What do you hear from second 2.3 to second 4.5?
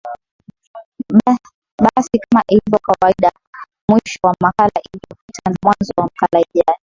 ilivo kawaida mwisho wa